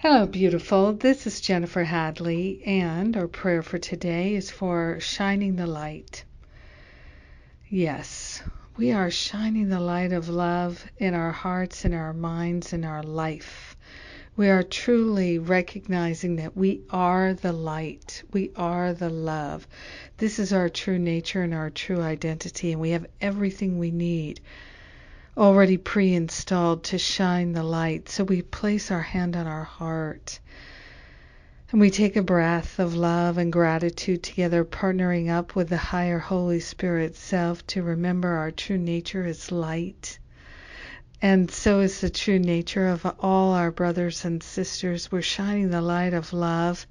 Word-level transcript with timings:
Hello, 0.00 0.26
beautiful. 0.26 0.92
This 0.92 1.26
is 1.26 1.40
Jennifer 1.40 1.82
Hadley, 1.82 2.62
and 2.64 3.16
our 3.16 3.26
prayer 3.26 3.64
for 3.64 3.78
today 3.78 4.36
is 4.36 4.48
for 4.48 5.00
shining 5.00 5.56
the 5.56 5.66
light. 5.66 6.22
Yes, 7.68 8.40
we 8.76 8.92
are 8.92 9.10
shining 9.10 9.68
the 9.68 9.80
light 9.80 10.12
of 10.12 10.28
love 10.28 10.86
in 10.98 11.14
our 11.14 11.32
hearts, 11.32 11.84
in 11.84 11.94
our 11.94 12.12
minds, 12.12 12.72
in 12.72 12.84
our 12.84 13.02
life. 13.02 13.76
We 14.36 14.48
are 14.50 14.62
truly 14.62 15.40
recognizing 15.40 16.36
that 16.36 16.56
we 16.56 16.82
are 16.90 17.34
the 17.34 17.52
light. 17.52 18.22
We 18.32 18.52
are 18.54 18.92
the 18.92 19.10
love. 19.10 19.66
This 20.18 20.38
is 20.38 20.52
our 20.52 20.68
true 20.68 21.00
nature 21.00 21.42
and 21.42 21.52
our 21.52 21.70
true 21.70 22.02
identity, 22.02 22.70
and 22.70 22.80
we 22.80 22.90
have 22.90 23.06
everything 23.20 23.80
we 23.80 23.90
need 23.90 24.40
already 25.38 25.76
pre 25.76 26.14
installed 26.14 26.82
to 26.84 26.98
shine 26.98 27.52
the 27.52 27.62
light. 27.62 28.08
So 28.08 28.24
we 28.24 28.42
place 28.42 28.90
our 28.90 29.02
hand 29.02 29.36
on 29.36 29.46
our 29.46 29.64
heart 29.64 30.40
and 31.70 31.80
we 31.80 31.90
take 31.90 32.16
a 32.16 32.22
breath 32.22 32.78
of 32.78 32.94
love 32.94 33.36
and 33.36 33.52
gratitude 33.52 34.22
together, 34.22 34.64
partnering 34.64 35.28
up 35.28 35.54
with 35.54 35.68
the 35.68 35.76
higher 35.76 36.18
Holy 36.18 36.60
Spirit 36.60 37.14
self 37.14 37.66
to 37.66 37.82
remember 37.82 38.28
our 38.28 38.50
true 38.50 38.78
nature 38.78 39.26
is 39.26 39.52
light. 39.52 40.18
And 41.20 41.50
so 41.50 41.80
is 41.80 42.00
the 42.00 42.08
true 42.08 42.38
nature 42.38 42.88
of 42.88 43.04
all 43.20 43.52
our 43.52 43.70
brothers 43.70 44.24
and 44.24 44.42
sisters. 44.42 45.12
We're 45.12 45.20
shining 45.20 45.70
the 45.70 45.82
light 45.82 46.14
of 46.14 46.32
love 46.32 46.86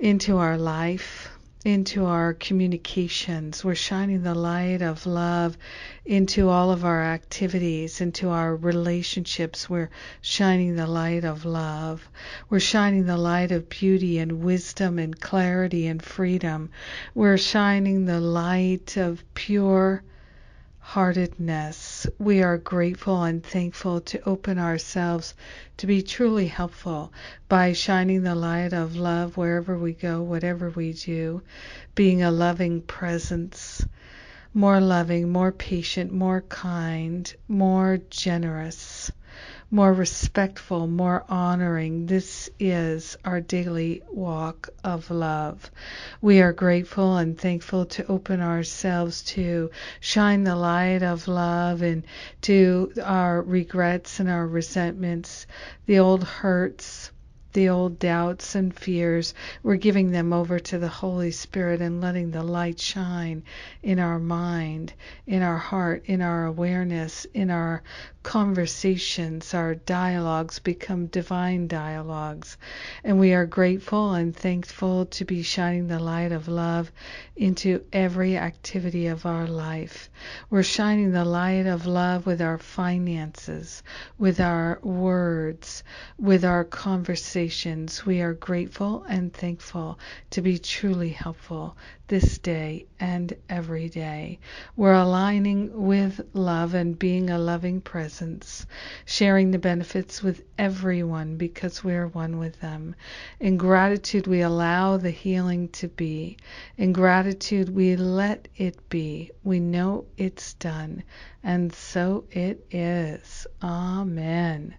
into 0.00 0.38
our 0.38 0.58
life 0.58 1.30
into 1.66 2.06
our 2.06 2.32
communications. 2.32 3.64
We're 3.64 3.74
shining 3.74 4.22
the 4.22 4.36
light 4.36 4.82
of 4.82 5.04
love 5.04 5.58
into 6.04 6.48
all 6.48 6.70
of 6.70 6.84
our 6.84 7.02
activities, 7.02 8.00
into 8.00 8.30
our 8.30 8.54
relationships. 8.54 9.68
We're 9.68 9.90
shining 10.20 10.76
the 10.76 10.86
light 10.86 11.24
of 11.24 11.44
love. 11.44 12.08
We're 12.48 12.60
shining 12.60 13.06
the 13.06 13.16
light 13.16 13.50
of 13.50 13.68
beauty 13.68 14.18
and 14.18 14.44
wisdom 14.44 15.00
and 15.00 15.20
clarity 15.20 15.88
and 15.88 16.00
freedom. 16.00 16.70
We're 17.16 17.36
shining 17.36 18.04
the 18.04 18.20
light 18.20 18.96
of 18.96 19.24
pure 19.34 20.04
heartedness. 20.90 22.06
We 22.16 22.44
are 22.44 22.56
grateful 22.58 23.24
and 23.24 23.42
thankful 23.42 24.00
to 24.02 24.22
open 24.28 24.56
ourselves 24.56 25.34
to 25.78 25.86
be 25.88 26.00
truly 26.00 26.46
helpful 26.46 27.12
by 27.48 27.72
shining 27.72 28.22
the 28.22 28.36
light 28.36 28.72
of 28.72 28.94
love 28.94 29.36
wherever 29.36 29.76
we 29.76 29.92
go, 29.94 30.22
whatever 30.22 30.70
we 30.70 30.92
do, 30.92 31.42
being 31.96 32.22
a 32.22 32.30
loving 32.30 32.82
presence, 32.82 33.84
more 34.54 34.80
loving, 34.80 35.28
more 35.28 35.50
patient, 35.50 36.12
more 36.12 36.42
kind, 36.42 37.34
more 37.48 37.98
generous 38.08 39.10
more 39.70 39.92
respectful, 39.92 40.86
more 40.86 41.24
honoring. 41.28 42.06
This 42.06 42.48
is 42.60 43.16
our 43.24 43.40
daily 43.40 44.02
walk 44.08 44.68
of 44.84 45.10
love. 45.10 45.70
We 46.20 46.40
are 46.40 46.52
grateful 46.52 47.16
and 47.16 47.36
thankful 47.36 47.86
to 47.86 48.06
open 48.06 48.40
ourselves 48.40 49.22
to 49.34 49.70
shine 50.00 50.44
the 50.44 50.56
light 50.56 51.02
of 51.02 51.26
love 51.26 51.82
and 51.82 52.04
to 52.42 52.92
our 53.02 53.42
regrets 53.42 54.20
and 54.20 54.30
our 54.30 54.46
resentments, 54.46 55.46
the 55.86 55.98
old 55.98 56.22
hurts, 56.22 57.10
the 57.56 57.70
old 57.70 57.98
doubts 57.98 58.54
and 58.54 58.78
fears. 58.78 59.32
We're 59.62 59.76
giving 59.76 60.10
them 60.10 60.30
over 60.30 60.58
to 60.58 60.78
the 60.78 60.88
Holy 60.88 61.30
Spirit 61.30 61.80
and 61.80 62.02
letting 62.02 62.30
the 62.30 62.42
light 62.42 62.78
shine 62.78 63.44
in 63.82 63.98
our 63.98 64.18
mind, 64.18 64.92
in 65.26 65.40
our 65.40 65.56
heart, 65.56 66.02
in 66.04 66.20
our 66.20 66.44
awareness, 66.44 67.24
in 67.32 67.50
our 67.50 67.82
conversations, 68.26 69.54
our 69.54 69.76
dialogues 69.76 70.58
become 70.58 71.06
divine 71.06 71.68
dialogues. 71.68 72.56
And 73.04 73.20
we 73.20 73.32
are 73.32 73.46
grateful 73.46 74.14
and 74.14 74.34
thankful 74.34 75.06
to 75.06 75.24
be 75.24 75.44
shining 75.44 75.86
the 75.86 76.00
light 76.00 76.32
of 76.32 76.48
love 76.48 76.90
into 77.36 77.84
every 77.92 78.36
activity 78.36 79.06
of 79.06 79.26
our 79.26 79.46
life. 79.46 80.10
We're 80.50 80.64
shining 80.64 81.12
the 81.12 81.24
light 81.24 81.66
of 81.66 81.86
love 81.86 82.26
with 82.26 82.42
our 82.42 82.58
finances, 82.58 83.84
with 84.18 84.40
our 84.40 84.80
words, 84.82 85.84
with 86.18 86.44
our 86.44 86.64
conversations. 86.64 87.45
We 88.04 88.22
are 88.22 88.34
grateful 88.34 89.04
and 89.08 89.32
thankful 89.32 90.00
to 90.30 90.42
be 90.42 90.58
truly 90.58 91.10
helpful 91.10 91.76
this 92.08 92.38
day 92.38 92.86
and 92.98 93.32
every 93.48 93.88
day. 93.88 94.40
We're 94.74 94.94
aligning 94.94 95.70
with 95.72 96.20
love 96.32 96.74
and 96.74 96.98
being 96.98 97.30
a 97.30 97.38
loving 97.38 97.80
presence, 97.80 98.66
sharing 99.04 99.52
the 99.52 99.60
benefits 99.60 100.24
with 100.24 100.42
everyone 100.58 101.36
because 101.36 101.84
we're 101.84 102.08
one 102.08 102.38
with 102.38 102.60
them. 102.60 102.96
In 103.38 103.56
gratitude, 103.56 104.26
we 104.26 104.40
allow 104.40 104.96
the 104.96 105.12
healing 105.12 105.68
to 105.68 105.86
be. 105.86 106.38
In 106.76 106.92
gratitude, 106.92 107.68
we 107.68 107.94
let 107.94 108.48
it 108.56 108.88
be. 108.88 109.30
We 109.44 109.60
know 109.60 110.06
it's 110.16 110.54
done, 110.54 111.04
and 111.44 111.72
so 111.72 112.24
it 112.32 112.66
is. 112.72 113.46
Amen. 113.62 114.74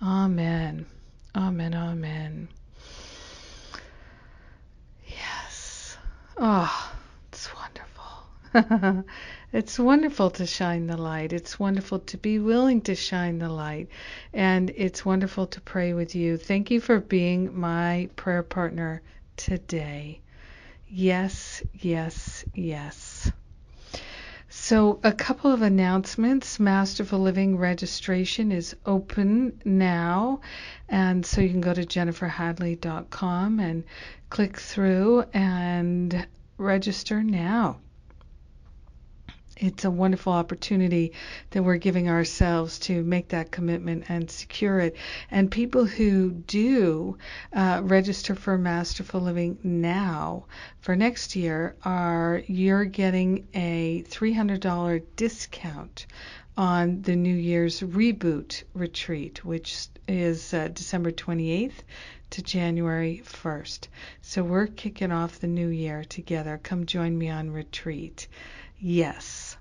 Amen. 0.00 0.86
Amen. 1.36 1.74
Amen. 1.74 2.48
Yes. 5.06 5.96
Oh, 6.38 6.92
it's 7.32 7.48
wonderful. 7.54 9.04
it's 9.52 9.78
wonderful 9.78 10.30
to 10.32 10.46
shine 10.46 10.86
the 10.86 10.96
light. 10.96 11.32
It's 11.32 11.58
wonderful 11.58 12.00
to 12.00 12.18
be 12.18 12.38
willing 12.38 12.82
to 12.82 12.94
shine 12.94 13.38
the 13.38 13.48
light. 13.48 13.88
And 14.32 14.70
it's 14.76 15.04
wonderful 15.04 15.46
to 15.48 15.60
pray 15.62 15.94
with 15.94 16.14
you. 16.14 16.36
Thank 16.38 16.70
you 16.70 16.80
for 16.80 17.00
being 17.00 17.58
my 17.58 18.10
prayer 18.16 18.42
partner 18.42 19.02
today. 19.36 20.20
Yes, 20.88 21.62
yes, 21.74 22.44
yes. 22.54 23.07
So, 24.68 25.00
a 25.02 25.12
couple 25.12 25.50
of 25.50 25.62
announcements. 25.62 26.60
Masterful 26.60 27.20
Living 27.20 27.56
registration 27.56 28.52
is 28.52 28.76
open 28.84 29.62
now, 29.64 30.42
and 30.90 31.24
so 31.24 31.40
you 31.40 31.48
can 31.48 31.62
go 31.62 31.72
to 31.72 31.86
jenniferhadley.com 31.86 33.60
and 33.60 33.84
click 34.28 34.58
through 34.58 35.24
and 35.32 36.26
register 36.58 37.22
now 37.22 37.78
it's 39.60 39.84
a 39.84 39.90
wonderful 39.90 40.32
opportunity 40.32 41.12
that 41.50 41.62
we're 41.62 41.76
giving 41.76 42.08
ourselves 42.08 42.78
to 42.80 43.02
make 43.02 43.28
that 43.28 43.50
commitment 43.50 44.04
and 44.08 44.30
secure 44.30 44.78
it. 44.78 44.96
And 45.30 45.50
people 45.50 45.84
who 45.84 46.30
do 46.30 47.18
uh, 47.52 47.80
register 47.82 48.34
for 48.34 48.56
Masterful 48.56 49.20
Living 49.20 49.58
now 49.62 50.46
for 50.80 50.94
next 50.96 51.36
year 51.36 51.76
are 51.84 52.42
you're 52.46 52.84
getting 52.84 53.48
a 53.54 54.04
$300 54.08 55.02
discount 55.16 56.06
on 56.56 57.02
the 57.02 57.14
New 57.14 57.34
Year's 57.34 57.80
reboot 57.80 58.64
retreat, 58.74 59.44
which 59.44 59.86
is 60.08 60.52
uh, 60.52 60.68
December 60.68 61.12
28th 61.12 61.84
to 62.30 62.42
January 62.42 63.22
1st. 63.24 63.86
So 64.22 64.42
we're 64.42 64.66
kicking 64.66 65.12
off 65.12 65.38
the 65.38 65.46
new 65.46 65.68
year 65.68 66.04
together. 66.04 66.58
Come 66.62 66.84
join 66.84 67.16
me 67.16 67.28
on 67.30 67.50
retreat. 67.50 68.26
Yes. 68.80 69.56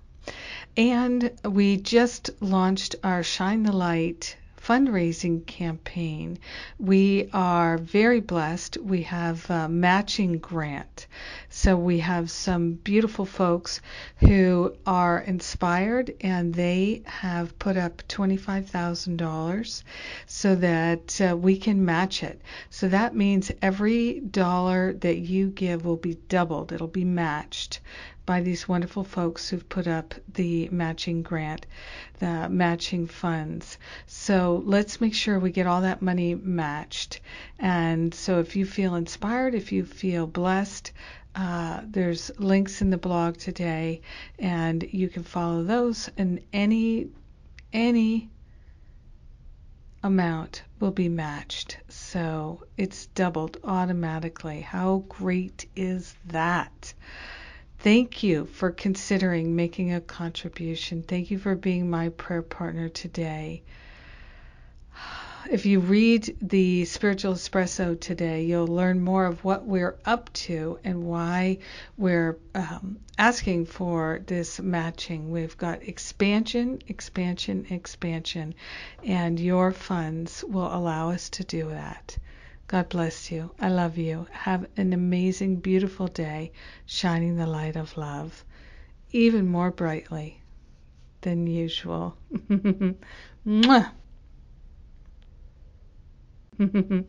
And 0.75 1.31
we 1.44 1.78
just 1.78 2.29
launched 2.39 2.95
our 3.03 3.23
Shine 3.23 3.63
the 3.63 3.72
Light 3.72 4.38
fundraising 4.61 5.45
campaign. 5.45 6.38
We 6.78 7.29
are 7.31 7.78
very 7.78 8.19
blessed. 8.19 8.78
We 8.78 9.03
have 9.03 9.50
a 9.50 9.69
matching 9.69 10.39
grant. 10.39 11.07
So 11.50 11.78
we 11.78 12.00
have 12.00 12.29
some 12.29 12.73
beautiful 12.73 13.25
folks 13.25 13.79
who 14.17 14.75
are 14.85 15.19
inspired 15.19 16.13
and 16.19 16.53
they 16.53 17.01
have 17.05 17.57
put 17.57 17.78
up 17.78 18.03
$25,000 18.09 19.84
so 20.25 20.55
that 20.55 21.22
uh, 21.22 21.38
we 21.38 21.58
can 21.58 21.85
match 21.85 22.22
it. 22.22 22.41
So 22.70 22.90
that 22.90 23.16
means 23.16 23.52
every 23.61 24.20
dollar 24.20 24.93
that 24.93 25.17
you 25.17 25.47
give 25.47 25.85
will 25.85 25.96
be 25.96 26.16
doubled, 26.28 26.73
it'll 26.73 26.87
be 26.87 27.05
matched 27.05 27.79
by 28.28 28.41
these 28.41 28.68
wonderful 28.68 29.06
folks 29.06 29.50
who've 29.50 29.70
put 29.70 29.88
up 29.88 30.14
the 30.34 30.68
matching 30.70 31.24
grant, 31.24 31.66
the 32.20 32.47
matching 32.50 33.08
funds. 33.08 33.79
So 34.06 34.62
let's 34.66 35.02
make 35.02 35.16
sure 35.16 35.40
we 35.40 35.50
get 35.50 35.66
all 35.66 35.82
that 35.82 36.02
money 36.02 36.35
matched. 36.35 37.22
And 37.58 38.14
so 38.14 38.40
if 38.40 38.56
you 38.56 38.66
feel 38.66 38.96
inspired, 38.96 39.56
if 39.56 39.72
you 39.72 39.85
feel 39.85 40.28
blessed, 40.28 40.91
uh, 41.35 41.82
there's 41.85 42.29
links 42.38 42.82
in 42.82 42.90
the 42.90 42.97
blog 42.97 43.38
today, 43.38 44.02
and 44.38 44.84
you 44.91 45.08
can 45.08 45.23
follow 45.23 45.64
those. 45.64 46.09
And 46.18 46.41
any 46.52 47.08
any 47.72 48.30
amount 50.03 50.64
will 50.80 50.91
be 50.91 51.09
matched. 51.09 51.78
So 51.88 52.64
it's 52.76 53.06
doubled 53.08 53.58
automatically. 53.64 54.62
How 54.62 55.06
great 55.08 55.70
is 55.76 56.16
that? 56.26 56.94
Thank 57.79 58.24
you 58.24 58.46
for 58.46 58.72
considering 58.72 59.56
making 59.56 59.94
a 59.94 60.02
contribution. 60.02 61.03
Thank 61.03 61.29
you 61.29 61.38
for 61.38 61.56
being 61.56 61.90
my 61.90 62.09
prayer 62.09 62.41
partner 62.41 62.90
today. 62.90 63.62
if 65.52 65.68
you 65.68 65.79
read 65.79 66.35
the 66.41 66.85
Spiritual 66.85 67.34
Espresso 67.34 68.00
today, 68.00 68.44
you'll 68.44 68.68
learn 68.68 69.00
more 69.00 69.26
of 69.26 69.44
what 69.44 69.66
we're 69.66 69.96
up 70.06 70.34
to 70.34 70.79
and 70.84 71.03
why 71.03 71.59
we're 71.97 72.38
um, 72.56 72.97
asking 73.18 73.68
for 73.68 74.22
this 74.26 74.59
matching. 74.59 75.30
We've 75.30 75.58
got 75.58 75.84
expansion, 75.84 76.80
expansion, 76.88 77.68
expansion, 77.70 78.56
and 79.03 79.40
your 79.40 79.72
funds 79.72 80.44
will 80.44 80.73
allow 80.76 81.12
us 81.12 81.30
to 81.30 81.44
do 81.44 81.70
that. 81.70 82.18
God 82.67 82.90
bless 82.90 83.31
you. 83.31 83.52
I 83.59 83.69
love 83.69 83.97
you. 83.97 84.28
Have 84.31 84.67
an 84.78 84.93
amazing, 84.93 85.58
beautiful 85.58 86.08
day, 86.08 86.52
shining 86.85 87.37
the 87.37 87.47
light 87.47 87.75
of 87.75 87.97
love 87.97 88.43
even 89.11 89.47
more 89.47 89.72
brightly 89.72 90.41
than 91.22 91.47
usual. 91.47 92.17
Mwah. 93.46 93.91